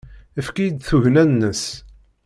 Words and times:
Efk-iyi-d 0.39 0.79
tugna-nnes! 0.89 1.63